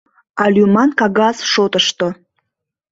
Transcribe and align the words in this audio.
—А 0.41 0.43
лӱман 0.53 0.89
кагаз 0.99 1.37
шотышто. 1.51 2.07